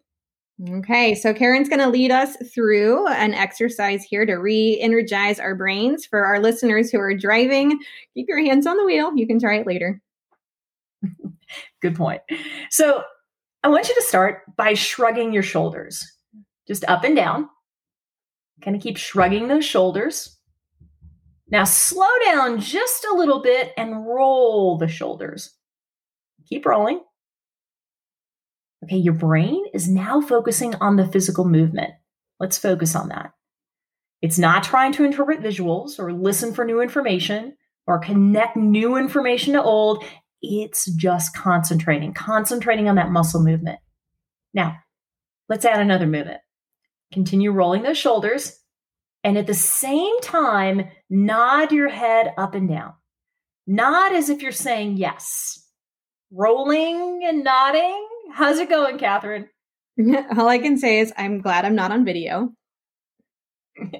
Okay, 0.70 1.14
so 1.14 1.36
Karen's 1.36 1.70
going 1.70 1.82
to 1.82 1.90
lead 1.90 2.10
us 2.10 2.36
through 2.52 3.06
an 3.10 3.36
exercise 3.36 4.04
here 4.04 4.26
to 4.26 4.36
re 4.38 4.80
energize 4.82 5.40
our 5.40 5.54
brains. 5.54 6.06
For 6.06 6.26
our 6.26 6.40
listeners 6.40 6.90
who 6.90 7.00
are 7.00 7.14
driving, 7.14 7.80
keep 8.16 8.28
your 8.28 8.40
hands 8.40 8.66
on 8.66 8.76
the 8.78 8.86
wheel. 8.86 9.16
You 9.16 9.28
can 9.28 9.40
try 9.40 9.58
it 9.58 9.68
later. 9.68 10.02
Good 11.82 11.96
point. 11.96 12.22
So 12.72 13.04
I 13.64 13.68
want 13.68 13.88
you 13.88 13.94
to 13.96 14.02
start 14.02 14.44
by 14.56 14.74
shrugging 14.74 15.32
your 15.32 15.44
shoulders, 15.44 16.04
just 16.68 16.84
up 16.86 17.04
and 17.04 17.16
down. 17.16 17.50
Kind 18.64 18.76
of 18.76 18.82
keep 18.82 18.98
shrugging 18.98 19.48
those 19.48 19.66
shoulders. 19.66 20.38
Now 21.50 21.66
slow 21.66 22.10
down 22.26 22.60
just 22.60 23.06
a 23.06 23.16
little 23.16 23.44
bit 23.44 23.74
and 23.78 24.08
roll 24.08 24.80
the 24.80 24.88
shoulders. 24.88 25.54
Keep 26.48 26.66
rolling. 26.66 27.02
Okay, 28.88 28.98
your 28.98 29.14
brain 29.14 29.66
is 29.74 29.90
now 29.90 30.22
focusing 30.22 30.74
on 30.76 30.96
the 30.96 31.06
physical 31.06 31.44
movement. 31.44 31.92
Let's 32.40 32.58
focus 32.58 32.96
on 32.96 33.10
that. 33.10 33.34
It's 34.22 34.40
not 34.40 34.64
trying 34.64 34.94
to 34.94 35.04
interpret 35.04 35.42
visuals 35.42 36.00
or 36.00 36.14
listen 36.14 36.54
for 36.54 36.64
new 36.64 36.80
information 36.80 37.58
or 37.86 38.00
connect 38.00 38.56
new 38.56 38.96
information 38.96 39.54
to 39.54 39.62
old. 39.62 40.06
It's 40.42 40.86
just 40.96 41.36
concentrating, 41.36 42.14
concentrating 42.14 42.88
on 42.88 42.96
that 42.96 43.12
muscle 43.12 43.44
movement. 43.44 43.80
Now, 44.54 44.78
let's 45.50 45.66
add 45.66 45.82
another 45.82 46.08
movement. 46.08 46.40
Continue 47.12 47.52
rolling 47.52 47.84
those 47.84 47.98
shoulders 47.98 48.58
and 49.28 49.38
at 49.38 49.48
the 49.48 49.54
same 49.54 50.22
time, 50.22 50.90
nod 51.10 51.74
your 51.74 51.90
head 51.90 52.34
up 52.38 52.56
and 52.56 52.70
down. 52.70 52.94
Nod 53.66 54.14
as 54.14 54.30
if 54.30 54.42
you're 54.42 54.54
saying 54.54 54.96
yes. 54.96 55.66
Rolling 56.32 57.20
and 57.26 57.44
nodding 57.44 58.07
How's 58.38 58.60
it 58.60 58.70
going, 58.70 59.00
Catherine? 59.00 59.50
All 60.38 60.48
I 60.48 60.60
can 60.60 60.78
say 60.78 61.00
is 61.00 61.12
I'm 61.18 61.42
glad 61.42 61.66
I'm 61.66 61.74
not 61.74 61.92
on 61.92 62.06
video. 62.06 62.54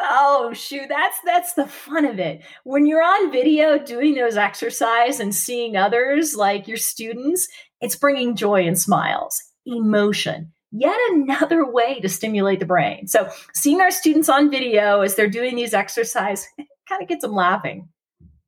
oh 0.00 0.52
shoot 0.54 0.86
that's 0.88 1.16
that's 1.26 1.52
the 1.52 1.66
fun 1.66 2.06
of 2.06 2.18
it. 2.18 2.42
When 2.64 2.86
you're 2.86 3.02
on 3.02 3.30
video 3.30 3.78
doing 3.78 4.14
those 4.14 4.38
exercise 4.38 5.20
and 5.20 5.34
seeing 5.34 5.76
others 5.76 6.34
like 6.34 6.68
your 6.68 6.76
students 6.78 7.48
it's 7.80 7.96
bringing 7.96 8.34
joy 8.34 8.66
and 8.66 8.78
smiles 8.78 9.42
emotion 9.64 10.52
yet 10.70 10.98
another 11.10 11.70
way 11.70 12.00
to 12.00 12.08
stimulate 12.08 12.60
the 12.60 12.66
brain. 12.66 13.06
So 13.08 13.28
seeing 13.54 13.80
our 13.80 13.90
students 13.90 14.28
on 14.30 14.50
video 14.50 15.00
as 15.00 15.14
they're 15.14 15.28
doing 15.28 15.56
these 15.56 15.74
exercise 15.74 16.46
kind 16.88 17.02
of 17.02 17.08
gets 17.08 17.22
them 17.22 17.34
laughing. 17.34 17.88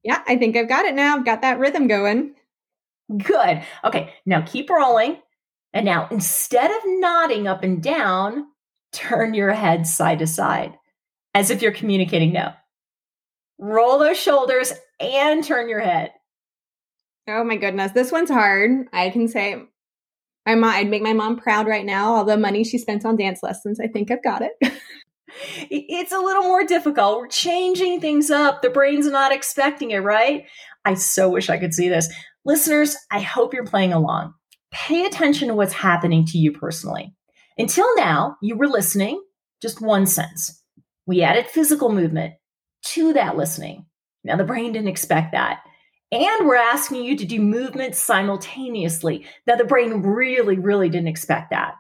Yeah 0.03 0.23
i 0.27 0.37
think 0.37 0.57
i've 0.57 0.69
got 0.71 0.87
it 0.87 0.95
now. 0.95 1.17
I've 1.17 1.27
got 1.27 1.43
that 1.43 1.59
rhythm 1.59 1.87
going 1.87 2.35
Good. 3.11 3.63
Okay, 3.85 4.15
now 4.25 4.43
keep 4.43 4.71
rolling. 4.71 5.19
And 5.73 5.85
now 5.85 6.09
instead 6.11 6.71
of 6.71 6.79
nodding 6.85 7.47
up 7.47 7.63
and 7.63 7.83
down, 7.83 8.47
turn 8.93 9.35
your 9.35 9.53
head 9.53 9.87
side 9.87 10.21
to 10.21 10.27
side 10.27 10.77
as 11.35 11.51
if 11.51 11.63
you're 11.63 11.73
communicating 11.73 12.33
no. 12.33 12.53
Roll 13.59 13.99
those 13.99 14.19
shoulders 14.19 14.73
and 15.01 15.45
turn 15.45 15.69
your 15.69 15.81
head. 15.81 16.13
Oh 17.29 17.45
my 17.45 17.57
goodness, 17.57 17.93
this 17.93 18.13
one's 18.13 18.31
hard. 18.31 18.89
I 18.93 19.11
can 19.11 19.29
say 19.29 19.63
my 20.47 20.55
mom, 20.55 20.71
I'd 20.71 20.89
make 20.89 21.03
my 21.03 21.13
mom 21.13 21.37
proud 21.37 21.67
right 21.67 21.85
now. 21.85 22.15
All 22.15 22.25
the 22.25 22.37
money 22.37 22.63
she 22.63 22.79
spent 22.79 23.05
on 23.05 23.17
dance 23.17 23.43
lessons, 23.43 23.81
I 23.81 23.89
think 23.89 24.11
I've 24.11 24.23
got 24.23 24.43
it. 24.43 24.53
it's 25.71 26.13
a 26.13 26.19
little 26.19 26.45
more 26.45 26.65
difficult. 26.65 27.19
We're 27.19 27.29
changing 27.29 28.01
things 28.01 28.31
up. 28.31 28.63
The 28.63 28.71
brain's 28.71 29.09
not 29.09 29.33
expecting 29.33 29.91
it, 29.91 29.99
right? 29.99 30.45
I 30.85 30.95
so 30.95 31.29
wish 31.29 31.51
I 31.51 31.59
could 31.59 31.75
see 31.75 31.89
this. 31.89 32.09
Listeners, 32.47 32.97
I 33.11 33.19
hope 33.19 33.53
you're 33.53 33.67
playing 33.67 33.93
along. 33.93 34.33
Pay 34.71 35.05
attention 35.05 35.49
to 35.49 35.55
what's 35.57 35.73
happening 35.73 36.25
to 36.27 36.39
you 36.39 36.53
personally. 36.53 37.13
Until 37.59 37.89
now, 37.97 38.37
you 38.41 38.57
were 38.57 38.69
listening, 38.69 39.21
just 39.61 39.81
one 39.81 40.07
sense. 40.07 40.63
We 41.07 41.23
added 41.23 41.49
physical 41.49 41.93
movement 41.93 42.35
to 42.85 43.13
that 43.15 43.37
listening. 43.37 43.87
Now, 44.23 44.37
the 44.37 44.45
brain 44.45 44.71
didn't 44.71 44.87
expect 44.87 45.33
that. 45.33 45.59
And 46.13 46.47
we're 46.47 46.55
asking 46.55 47.03
you 47.03 47.17
to 47.17 47.25
do 47.25 47.41
movements 47.41 48.01
simultaneously. 48.01 49.27
Now, 49.49 49.57
the 49.57 49.65
brain 49.65 50.03
really, 50.03 50.57
really 50.57 50.89
didn't 50.89 51.09
expect 51.09 51.51
that. 51.51 51.75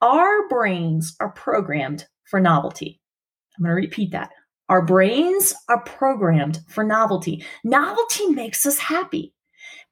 Our 0.00 0.48
brains 0.48 1.16
are 1.18 1.32
programmed 1.32 2.06
for 2.26 2.38
novelty. 2.38 3.00
I'm 3.58 3.64
going 3.64 3.74
to 3.74 3.74
repeat 3.74 4.12
that. 4.12 4.30
Our 4.68 4.84
brains 4.84 5.52
are 5.68 5.82
programmed 5.82 6.60
for 6.68 6.84
novelty. 6.84 7.44
Novelty 7.64 8.26
makes 8.26 8.64
us 8.66 8.78
happy 8.78 9.32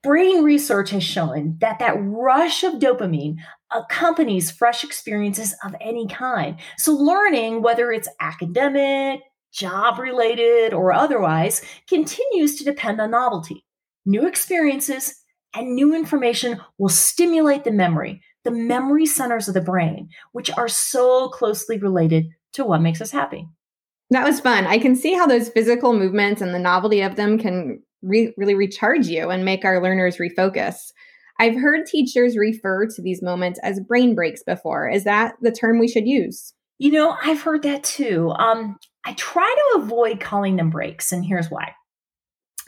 brain 0.05 0.45
research 0.45 0.91
has 0.91 1.03
shown 1.03 1.57
that 1.61 1.79
that 1.81 1.97
rush 1.99 2.63
of 2.63 2.75
dopamine 2.75 3.39
accompanies 3.73 4.51
fresh 4.51 4.85
experiences 4.85 5.55
of 5.65 5.75
any 5.81 6.07
kind. 6.07 6.57
So 6.79 6.93
learning, 6.93 7.63
whether 7.63 7.91
it's 7.91 8.09
academic, 8.21 9.21
job 9.53 9.99
related, 9.99 10.75
or 10.75 10.93
otherwise, 10.93 11.63
continues 11.89 12.57
to 12.57 12.65
depend 12.65 13.01
on 13.01 13.13
novelty. 13.13 13.65
New 14.05 14.27
experiences 14.27 15.23
and 15.55 15.75
new 15.75 15.95
information 15.95 16.61
will 16.79 16.89
stimulate 16.89 17.65
the 17.65 17.73
memory, 17.73 18.21
the 18.45 18.51
memory 18.51 19.07
centers 19.07 19.49
of 19.49 19.55
the 19.55 19.61
brain, 19.61 20.09
which 20.33 20.51
are 20.51 20.69
so 20.69 21.29
closely 21.31 21.79
related 21.79 22.27
to 22.53 22.65
what 22.65 22.83
makes 22.83 23.01
us 23.01 23.11
happy. 23.11 23.49
That 24.11 24.25
was 24.25 24.41
fun. 24.41 24.67
I 24.67 24.79
can 24.79 24.97
see 24.97 25.15
how 25.15 25.27
those 25.27 25.49
physical 25.49 25.95
movements 25.95 26.43
and 26.43 26.55
the 26.55 26.59
novelty 26.59 27.01
of 27.01 27.17
them 27.17 27.39
can 27.39 27.83
re- 28.05 28.33
really 28.37 28.55
recharge 28.55 29.07
you 29.07 29.31
and 29.31 29.45
make 29.45 29.65
our 29.65 29.83
learners 29.83 30.19
refocus. 30.19 30.93
I've 31.41 31.57
heard 31.57 31.87
teachers 31.87 32.37
refer 32.37 32.87
to 32.87 33.03
these 33.03 33.23
moments 33.23 33.59
as 33.63 33.81
brain 33.81 34.15
breaks 34.15 34.43
before. 34.43 34.89
Is 34.89 35.05
that 35.05 35.35
the 35.41 35.51
term 35.51 35.79
we 35.79 35.89
should 35.89 36.07
use? 36.07 36.53
You 36.79 36.93
know, 36.93 37.17
I've 37.23 37.43
heard 37.43 37.63
that 37.63 37.83
too. 37.83 38.31
Um, 38.37 38.77
I 39.05 39.15
try 39.15 39.55
to 39.73 39.81
avoid 39.81 40.21
calling 40.21 40.57
them 40.57 40.71
breaks, 40.71 41.13
and 41.13 41.25
here's 41.25 41.51
why 41.51 41.73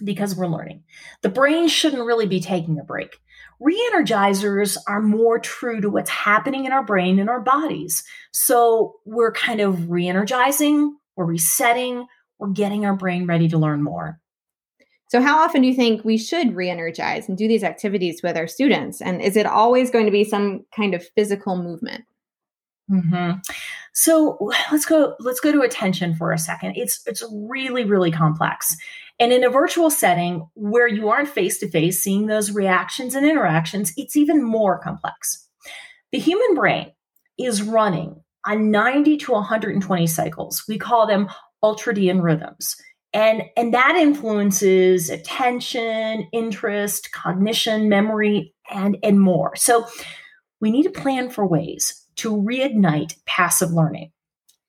because 0.04 0.36
we're 0.36 0.46
learning. 0.46 0.84
The 1.22 1.28
brain 1.28 1.68
shouldn't 1.68 2.04
really 2.04 2.26
be 2.26 2.40
taking 2.40 2.78
a 2.78 2.84
break. 2.84 3.16
Reenergizers 3.62 4.76
are 4.86 5.00
more 5.00 5.38
true 5.38 5.80
to 5.80 5.88
what's 5.88 6.10
happening 6.10 6.66
in 6.66 6.72
our 6.72 6.84
brain 6.84 7.18
and 7.18 7.30
our 7.30 7.40
bodies. 7.40 8.04
So 8.32 8.96
we're 9.06 9.32
kind 9.32 9.60
of 9.60 9.90
re-energizing, 9.90 10.94
we're 11.16 11.24
resetting, 11.24 12.06
we're 12.38 12.50
getting 12.50 12.84
our 12.84 12.94
brain 12.94 13.26
ready 13.26 13.48
to 13.48 13.58
learn 13.58 13.82
more. 13.82 14.20
So, 15.08 15.20
how 15.20 15.38
often 15.38 15.62
do 15.62 15.68
you 15.68 15.74
think 15.74 16.04
we 16.04 16.18
should 16.18 16.54
re 16.54 16.68
energize 16.68 17.28
and 17.28 17.38
do 17.38 17.46
these 17.46 17.64
activities 17.64 18.22
with 18.22 18.36
our 18.36 18.48
students? 18.48 19.00
And 19.00 19.22
is 19.22 19.36
it 19.36 19.46
always 19.46 19.90
going 19.90 20.06
to 20.06 20.12
be 20.12 20.24
some 20.24 20.64
kind 20.74 20.94
of 20.94 21.06
physical 21.14 21.56
movement? 21.56 22.04
Mm-hmm. 22.90 23.38
So 23.92 24.38
let's 24.72 24.86
go. 24.86 25.16
Let's 25.18 25.40
go 25.40 25.52
to 25.52 25.62
attention 25.62 26.14
for 26.14 26.32
a 26.32 26.38
second. 26.38 26.76
It's 26.76 27.02
it's 27.06 27.24
really 27.32 27.84
really 27.84 28.10
complex, 28.10 28.76
and 29.18 29.32
in 29.32 29.44
a 29.44 29.50
virtual 29.50 29.90
setting 29.90 30.48
where 30.54 30.88
you 30.88 31.08
aren't 31.08 31.28
face 31.28 31.58
to 31.58 31.68
face 31.68 32.02
seeing 32.02 32.26
those 32.26 32.52
reactions 32.52 33.14
and 33.14 33.26
interactions, 33.26 33.92
it's 33.96 34.16
even 34.16 34.42
more 34.42 34.78
complex. 34.78 35.48
The 36.12 36.18
human 36.18 36.54
brain 36.54 36.92
is 37.38 37.62
running 37.62 38.22
on 38.46 38.70
90 38.70 39.16
to 39.18 39.32
120 39.32 40.06
cycles. 40.06 40.64
We 40.68 40.78
call 40.78 41.06
them 41.06 41.28
ultradian 41.64 42.22
rhythms 42.22 42.76
and 43.16 43.44
and 43.56 43.72
that 43.72 43.96
influences 43.96 45.08
attention 45.08 46.28
interest 46.32 47.10
cognition 47.12 47.88
memory 47.88 48.54
and 48.70 48.98
and 49.02 49.20
more. 49.20 49.56
So 49.56 49.86
we 50.60 50.70
need 50.70 50.82
to 50.82 50.90
plan 50.90 51.30
for 51.30 51.46
ways 51.46 52.04
to 52.16 52.36
reignite 52.36 53.16
passive 53.24 53.72
learning. 53.72 54.12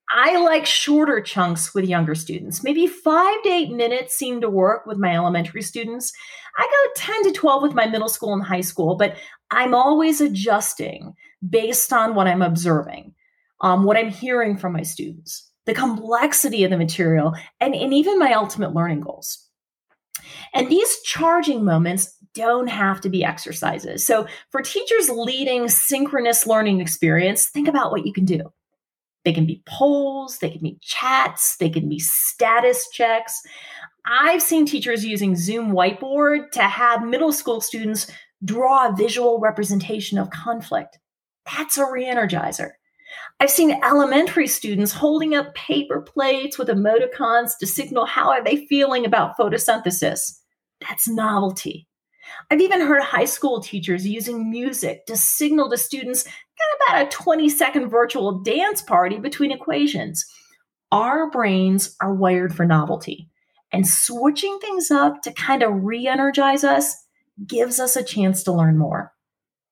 I 0.10 0.38
like 0.38 0.66
shorter 0.66 1.20
chunks 1.22 1.74
with 1.74 1.84
younger 1.84 2.16
students. 2.16 2.64
Maybe 2.64 2.88
five 2.88 3.44
to 3.44 3.50
eight 3.50 3.72
minutes 3.72 4.16
seem 4.16 4.40
to 4.40 4.50
work 4.50 4.86
with 4.86 4.98
my 4.98 5.14
elementary 5.14 5.62
students. 5.62 6.14
I 6.58 6.66
go 6.66 6.92
10 6.96 7.24
to 7.24 7.32
12 7.34 7.62
with 7.62 7.74
my 7.74 7.88
middle 7.88 8.10
school 8.10 8.34
and 8.34 8.44
high 8.44 8.62
school 8.62 8.96
but 8.96 9.16
i'm 9.52 9.74
always 9.74 10.22
adjusting 10.22 11.14
based 11.48 11.94
on 11.94 12.16
what 12.16 12.28
i'm 12.28 12.42
observing 12.42 13.14
um, 13.62 13.84
what 13.84 13.98
i'm 13.98 14.10
hearing 14.10 14.58
from 14.58 14.74
my 14.74 14.82
students 14.82 15.47
the 15.68 15.74
complexity 15.74 16.64
of 16.64 16.72
the 16.72 16.78
material, 16.78 17.34
and, 17.60 17.76
and 17.76 17.94
even 17.94 18.18
my 18.18 18.34
ultimate 18.34 18.74
learning 18.74 19.02
goals. 19.02 19.48
And 20.54 20.70
these 20.70 21.02
charging 21.02 21.64
moments 21.64 22.16
don't 22.34 22.68
have 22.68 23.02
to 23.02 23.10
be 23.10 23.24
exercises. 23.24 24.06
So, 24.06 24.26
for 24.50 24.62
teachers 24.62 25.10
leading 25.10 25.68
synchronous 25.70 26.48
learning 26.48 26.82
experience, 26.82 27.50
think 27.50 27.68
about 27.68 27.92
what 27.92 28.06
you 28.06 28.14
can 28.14 28.26
do. 28.26 28.42
They 29.26 29.34
can 29.34 29.46
be 29.46 29.62
polls, 29.68 30.38
they 30.40 30.50
can 30.50 30.62
be 30.62 30.80
chats, 30.82 31.58
they 31.58 31.70
can 31.70 31.90
be 31.90 32.00
status 32.00 32.88
checks. 32.94 33.42
I've 34.06 34.42
seen 34.42 34.66
teachers 34.66 35.06
using 35.06 35.36
Zoom 35.36 35.74
Whiteboard 35.74 36.52
to 36.52 36.64
have 36.64 37.04
middle 37.04 37.34
school 37.34 37.60
students 37.60 38.10
draw 38.46 38.88
a 38.88 38.96
visual 38.96 39.40
representation 39.40 40.18
of 40.18 40.30
conflict. 40.30 40.98
That's 41.46 41.78
a 41.78 41.86
re 41.86 42.06
energizer. 42.06 42.72
I've 43.40 43.52
seen 43.52 43.80
elementary 43.84 44.48
students 44.48 44.92
holding 44.92 45.36
up 45.36 45.54
paper 45.54 46.02
plates 46.02 46.58
with 46.58 46.70
emoticons 46.70 47.58
to 47.60 47.68
signal 47.68 48.06
how 48.06 48.30
are 48.30 48.44
they 48.44 48.66
feeling 48.68 49.06
about 49.06 49.38
photosynthesis. 49.38 50.40
That's 50.82 51.08
novelty. 51.08 51.88
I've 52.50 52.62
even 52.62 52.82
heard 52.82 53.04
high 53.04 53.26
school 53.26 53.62
teachers 53.62 54.06
using 54.06 54.50
music 54.50 55.06
to 55.06 55.16
signal 55.16 55.70
to 55.70 55.78
students 55.78 56.28
about 56.90 57.06
a 57.06 57.10
20 57.10 57.50
second 57.50 57.90
virtual 57.90 58.40
dance 58.40 58.82
party 58.82 59.20
between 59.20 59.52
equations. 59.52 60.26
Our 60.92 61.30
brains 61.30 61.96
are 62.02 62.14
wired 62.14 62.56
for 62.56 62.66
novelty, 62.66 63.30
and 63.72 63.88
switching 63.88 64.58
things 64.60 64.90
up 64.92 65.22
to 65.24 65.34
kind 65.34 65.64
of 65.64 65.84
re 65.84 66.08
energize 66.08 66.64
us 66.64 66.96
gives 67.46 67.80
us 67.80 67.96
a 67.96 68.04
chance 68.04 68.44
to 68.44 68.52
learn 68.52 68.78
more. 68.78 69.12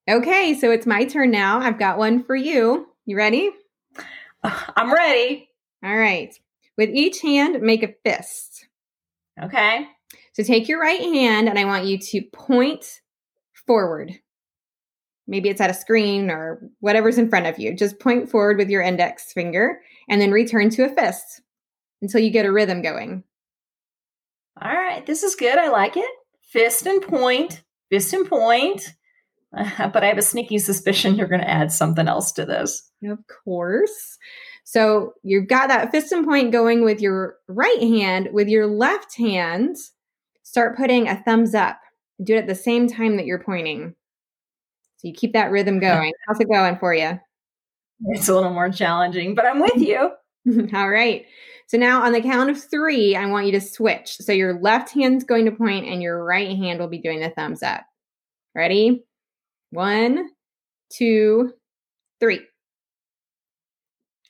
Okay, 0.09 0.53
so 0.59 0.71
it's 0.71 0.85
my 0.85 1.05
turn 1.05 1.31
now. 1.31 1.59
I've 1.59 1.79
got 1.79 1.97
one 1.97 2.23
for 2.23 2.35
you. 2.35 2.87
You 3.05 3.17
ready? 3.17 3.51
I'm 4.43 4.91
ready. 4.91 5.49
All 5.83 5.95
right. 5.95 6.33
With 6.77 6.89
each 6.89 7.21
hand, 7.21 7.61
make 7.61 7.83
a 7.83 7.93
fist. 8.03 8.67
Okay. 9.41 9.87
So 10.33 10.43
take 10.43 10.67
your 10.67 10.81
right 10.81 10.99
hand 10.99 11.47
and 11.47 11.57
I 11.57 11.65
want 11.65 11.85
you 11.85 11.97
to 11.97 12.21
point 12.33 13.01
forward. 13.65 14.13
Maybe 15.27 15.49
it's 15.49 15.61
at 15.61 15.69
a 15.69 15.73
screen 15.73 16.29
or 16.29 16.61
whatever's 16.79 17.17
in 17.17 17.29
front 17.29 17.47
of 17.47 17.59
you. 17.59 17.75
Just 17.75 17.99
point 17.99 18.29
forward 18.29 18.57
with 18.57 18.69
your 18.69 18.81
index 18.81 19.31
finger 19.33 19.81
and 20.09 20.21
then 20.21 20.31
return 20.31 20.69
to 20.71 20.85
a 20.85 20.89
fist 20.89 21.41
until 22.01 22.21
you 22.21 22.29
get 22.29 22.45
a 22.45 22.51
rhythm 22.51 22.81
going. 22.81 23.23
All 24.61 24.73
right, 24.73 25.05
this 25.05 25.23
is 25.23 25.35
good. 25.35 25.57
I 25.57 25.69
like 25.69 25.97
it. 25.97 26.09
Fist 26.41 26.85
and 26.85 27.01
point, 27.01 27.63
fist 27.89 28.13
and 28.13 28.27
point. 28.27 28.93
But 29.93 30.03
I 30.03 30.07
have 30.07 30.17
a 30.17 30.23
sneaky 30.23 30.59
suspicion 30.59 31.15
you're 31.15 31.27
going 31.27 31.41
to 31.41 31.49
add 31.49 31.71
something 31.71 32.07
else 32.07 32.31
to 32.33 32.45
this. 32.45 32.89
Of 33.03 33.19
course. 33.43 34.17
So 34.63 35.13
you've 35.23 35.47
got 35.47 35.69
that 35.69 35.91
fist 35.91 36.11
and 36.11 36.25
point 36.25 36.51
going 36.51 36.83
with 36.83 36.99
your 36.99 37.37
right 37.47 37.81
hand. 37.81 38.29
With 38.33 38.47
your 38.47 38.67
left 38.67 39.15
hand, 39.15 39.77
start 40.43 40.75
putting 40.75 41.07
a 41.07 41.21
thumbs 41.23 41.53
up. 41.53 41.79
Do 42.23 42.35
it 42.35 42.39
at 42.39 42.47
the 42.47 42.55
same 42.55 42.87
time 42.87 43.17
that 43.17 43.25
you're 43.25 43.43
pointing. 43.43 43.95
So 44.97 45.07
you 45.07 45.13
keep 45.13 45.33
that 45.33 45.51
rhythm 45.51 45.79
going. 45.79 46.13
How's 46.27 46.39
it 46.39 46.49
going 46.49 46.77
for 46.77 46.93
you? 46.93 47.19
It's 48.07 48.27
a 48.27 48.33
little 48.33 48.53
more 48.53 48.69
challenging, 48.69 49.35
but 49.35 49.45
I'm 49.45 49.61
with 49.61 49.77
you. 49.77 50.11
All 50.73 50.89
right. 50.89 51.25
So 51.67 51.77
now 51.77 52.03
on 52.03 52.13
the 52.13 52.21
count 52.21 52.49
of 52.49 52.63
three, 52.63 53.15
I 53.15 53.25
want 53.25 53.45
you 53.47 53.51
to 53.53 53.61
switch. 53.61 54.17
So 54.17 54.31
your 54.31 54.59
left 54.59 54.91
hand's 54.91 55.23
going 55.23 55.45
to 55.45 55.51
point 55.51 55.87
and 55.87 56.01
your 56.01 56.23
right 56.23 56.55
hand 56.55 56.79
will 56.79 56.87
be 56.87 57.01
doing 57.01 57.19
the 57.19 57.29
thumbs 57.29 57.63
up. 57.63 57.83
Ready? 58.53 59.03
One, 59.75 60.29
two, 60.89 61.53
three. 62.19 62.41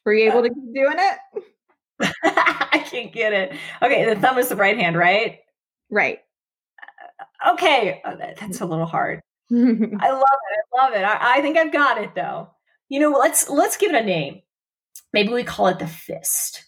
Were 0.04 0.14
you 0.14 0.30
able 0.30 0.42
to 0.42 0.50
keep 0.50 0.74
doing 0.74 0.98
it? 0.98 1.44
I 2.24 2.84
can't 2.90 3.14
get 3.14 3.34
it. 3.34 3.58
Okay, 3.82 4.06
the 4.06 4.20
thumb 4.20 4.38
is 4.38 4.50
the 4.50 4.56
right 4.56 4.78
hand, 4.78 4.98
right? 4.98 5.40
Right. 5.92 6.20
Uh, 7.20 7.54
okay, 7.54 8.02
oh, 8.06 8.16
that, 8.18 8.38
that's 8.38 8.62
a 8.62 8.66
little 8.66 8.86
hard. 8.86 9.22
I 9.52 9.56
love 9.56 9.70
it. 9.70 10.00
I 10.02 10.84
love 10.84 10.94
it. 10.94 11.04
I, 11.04 11.38
I 11.38 11.42
think 11.42 11.58
I've 11.58 11.72
got 11.72 12.02
it 12.02 12.16
though. 12.16 12.50
You 12.90 13.00
know, 13.00 13.12
let's 13.12 13.50
let's 13.50 13.78
give 13.78 13.94
it 13.94 14.02
a 14.02 14.06
name. 14.06 14.42
Maybe 15.14 15.30
we 15.30 15.44
call 15.44 15.68
it 15.68 15.80
the 15.80 15.88
fist. 15.88 16.66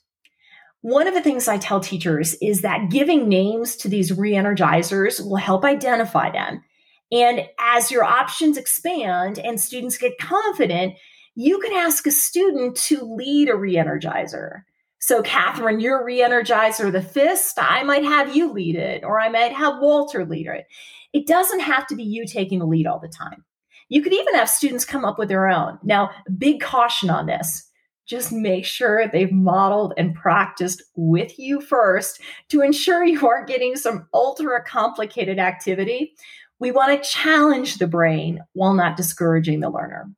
One 0.81 1.07
of 1.07 1.15
the 1.15 1.22
things 1.22 1.48
I 1.48 1.57
tell 1.57 1.79
teachers 1.79 2.36
is 2.41 2.62
that 2.62 2.91
giving 2.91 3.27
names 3.27 3.75
to 3.77 3.89
these 3.89 4.15
re-energizers 4.15 5.19
will 5.19 5.36
help 5.38 5.65
identify 5.65 6.31
them. 6.31 6.63
And 7.11 7.47
as 7.59 7.89
your 7.89 8.03
options 8.03 8.57
expand 8.57 9.39
and 9.39 9.59
students 9.59 9.97
get 9.97 10.17
confident, 10.17 10.95
you 11.35 11.59
can 11.59 11.73
ask 11.73 12.05
a 12.05 12.11
student 12.11 12.75
to 12.75 13.15
lead 13.15 13.49
a 13.49 13.55
re-energizer. 13.55 14.63
So, 14.99 15.21
Catherine, 15.21 15.79
you're 15.79 16.03
re-energizer 16.03 16.91
the 16.91 17.01
fist. 17.01 17.57
I 17.61 17.83
might 17.83 18.03
have 18.03 18.35
you 18.35 18.51
lead 18.51 18.75
it, 18.75 19.03
or 19.03 19.19
I 19.19 19.29
might 19.29 19.53
have 19.53 19.79
Walter 19.79 20.25
lead 20.25 20.47
it. 20.47 20.65
It 21.13 21.27
doesn't 21.27 21.59
have 21.59 21.87
to 21.87 21.95
be 21.95 22.03
you 22.03 22.25
taking 22.25 22.59
the 22.59 22.65
lead 22.65 22.87
all 22.87 22.99
the 22.99 23.07
time. 23.07 23.45
You 23.89 24.01
could 24.01 24.13
even 24.13 24.33
have 24.35 24.49
students 24.49 24.83
come 24.83 25.05
up 25.05 25.17
with 25.17 25.29
their 25.29 25.47
own. 25.47 25.79
Now, 25.83 26.09
big 26.37 26.59
caution 26.59 27.09
on 27.09 27.27
this. 27.27 27.63
Just 28.05 28.31
make 28.31 28.65
sure 28.65 29.07
they've 29.07 29.31
modeled 29.31 29.93
and 29.97 30.15
practiced 30.15 30.81
with 30.95 31.37
you 31.37 31.61
first 31.61 32.19
to 32.49 32.61
ensure 32.61 33.05
you 33.05 33.25
aren't 33.27 33.47
getting 33.47 33.75
some 33.75 34.07
ultra 34.13 34.63
complicated 34.63 35.39
activity. 35.39 36.15
We 36.59 36.72
want 36.72 37.03
to 37.03 37.09
challenge 37.09 37.77
the 37.77 37.87
brain 37.87 38.43
while 38.53 38.74
not 38.74 38.98
discouraging 38.98 39.59
the 39.59 39.70
learner. 39.70 40.09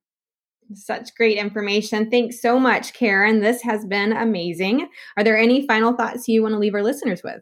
Such 0.74 1.16
great 1.16 1.38
information. 1.38 2.10
Thanks 2.10 2.42
so 2.42 2.60
much, 2.60 2.94
Karen. 2.94 3.40
This 3.40 3.62
has 3.64 3.86
been 3.86 4.14
amazing. 4.14 4.88
Are 5.18 5.24
there 5.24 5.38
any 5.38 5.66
final 5.66 5.94
thoughts 5.94 6.28
you 6.28 6.44
want 6.44 6.54
to 6.54 6.60
leave 6.60 6.76
our 6.76 6.84
listeners 6.84 7.22
with? 7.24 7.42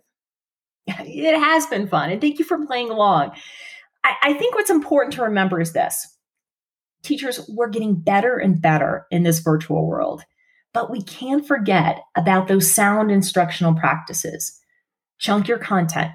It 0.99 1.37
has 1.37 1.65
been 1.65 1.87
fun. 1.87 2.09
And 2.09 2.21
thank 2.21 2.39
you 2.39 2.45
for 2.45 2.65
playing 2.65 2.89
along. 2.89 3.31
I, 4.05 4.15
I 4.23 4.33
think 4.33 4.55
what's 4.55 4.69
important 4.69 5.13
to 5.15 5.23
remember 5.23 5.59
is 5.59 5.73
this 5.73 6.17
teachers, 7.03 7.49
we're 7.49 7.69
getting 7.69 7.95
better 7.95 8.37
and 8.37 8.61
better 8.61 9.05
in 9.11 9.23
this 9.23 9.39
virtual 9.39 9.85
world, 9.85 10.23
but 10.73 10.89
we 10.89 11.01
can't 11.01 11.45
forget 11.45 12.01
about 12.15 12.47
those 12.47 12.71
sound 12.71 13.11
instructional 13.11 13.73
practices. 13.73 14.59
Chunk 15.19 15.47
your 15.47 15.57
content, 15.57 16.11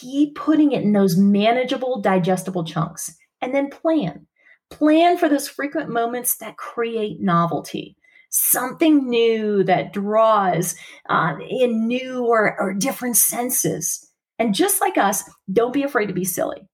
keep 0.00 0.34
putting 0.36 0.72
it 0.72 0.82
in 0.82 0.92
those 0.92 1.16
manageable, 1.16 2.00
digestible 2.00 2.64
chunks, 2.64 3.14
and 3.40 3.54
then 3.54 3.70
plan 3.70 4.26
Plan 4.70 5.18
for 5.18 5.28
those 5.28 5.48
frequent 5.48 5.90
moments 5.90 6.38
that 6.38 6.56
create 6.56 7.20
novelty, 7.20 7.96
something 8.30 9.08
new 9.08 9.62
that 9.64 9.92
draws 9.92 10.74
uh, 11.08 11.34
in 11.48 11.86
new 11.86 12.24
or, 12.24 12.58
or 12.58 12.74
different 12.74 13.16
senses. 13.16 14.04
And 14.38 14.54
just 14.54 14.80
like 14.80 14.98
us, 14.98 15.22
don't 15.52 15.72
be 15.72 15.84
afraid 15.84 16.06
to 16.06 16.14
be 16.14 16.24
silly. 16.24 16.66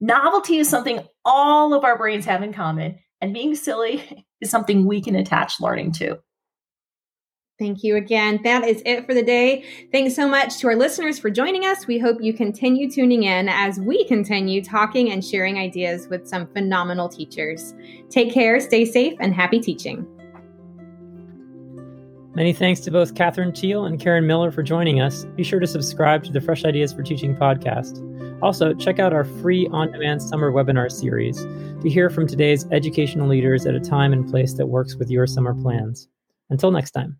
Novelty 0.00 0.58
is 0.58 0.68
something 0.68 1.06
all 1.24 1.74
of 1.74 1.84
our 1.84 1.96
brains 1.96 2.24
have 2.24 2.42
in 2.42 2.52
common, 2.52 2.98
and 3.20 3.32
being 3.32 3.54
silly 3.54 4.26
is 4.40 4.50
something 4.50 4.84
we 4.84 5.00
can 5.00 5.14
attach 5.14 5.60
learning 5.60 5.92
to. 5.92 6.18
Thank 7.64 7.82
you 7.82 7.96
again. 7.96 8.40
That 8.44 8.68
is 8.68 8.82
it 8.84 9.06
for 9.06 9.14
the 9.14 9.22
day. 9.22 9.64
Thanks 9.90 10.14
so 10.14 10.28
much 10.28 10.58
to 10.58 10.66
our 10.66 10.76
listeners 10.76 11.18
for 11.18 11.30
joining 11.30 11.64
us. 11.64 11.86
We 11.86 11.98
hope 11.98 12.18
you 12.20 12.34
continue 12.34 12.90
tuning 12.90 13.22
in 13.22 13.48
as 13.48 13.80
we 13.80 14.04
continue 14.04 14.62
talking 14.62 15.10
and 15.10 15.24
sharing 15.24 15.56
ideas 15.56 16.06
with 16.08 16.28
some 16.28 16.46
phenomenal 16.48 17.08
teachers. 17.08 17.72
Take 18.10 18.34
care, 18.34 18.60
stay 18.60 18.84
safe, 18.84 19.14
and 19.18 19.32
happy 19.32 19.60
teaching. 19.60 20.06
Many 22.34 22.52
thanks 22.52 22.80
to 22.80 22.90
both 22.90 23.14
Catherine 23.14 23.54
Teal 23.54 23.86
and 23.86 23.98
Karen 23.98 24.26
Miller 24.26 24.52
for 24.52 24.62
joining 24.62 25.00
us. 25.00 25.24
Be 25.34 25.42
sure 25.42 25.58
to 25.58 25.66
subscribe 25.66 26.22
to 26.24 26.32
the 26.32 26.42
Fresh 26.42 26.66
Ideas 26.66 26.92
for 26.92 27.02
Teaching 27.02 27.34
podcast. 27.34 28.02
Also, 28.42 28.74
check 28.74 28.98
out 28.98 29.14
our 29.14 29.24
free 29.24 29.68
on 29.72 29.90
demand 29.90 30.20
summer 30.20 30.52
webinar 30.52 30.92
series 30.92 31.46
to 31.80 31.88
hear 31.88 32.10
from 32.10 32.26
today's 32.26 32.66
educational 32.72 33.26
leaders 33.26 33.64
at 33.64 33.74
a 33.74 33.80
time 33.80 34.12
and 34.12 34.28
place 34.28 34.52
that 34.52 34.66
works 34.66 34.96
with 34.96 35.08
your 35.08 35.26
summer 35.26 35.54
plans. 35.54 36.08
Until 36.50 36.70
next 36.70 36.90
time. 36.90 37.18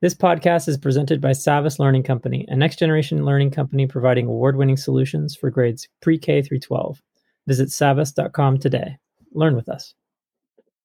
This 0.00 0.14
podcast 0.14 0.68
is 0.68 0.78
presented 0.78 1.20
by 1.20 1.30
Savvas 1.30 1.80
Learning 1.80 2.04
Company, 2.04 2.44
a 2.46 2.54
next 2.54 2.78
generation 2.78 3.24
learning 3.24 3.50
company 3.50 3.88
providing 3.88 4.28
award 4.28 4.54
winning 4.54 4.76
solutions 4.76 5.34
for 5.34 5.50
grades 5.50 5.88
pre 6.00 6.16
K 6.16 6.40
through 6.40 6.60
12. 6.60 7.02
Visit 7.48 7.70
savvas.com 7.70 8.58
today. 8.58 8.96
Learn 9.32 9.56
with 9.56 9.68
us. 9.68 9.94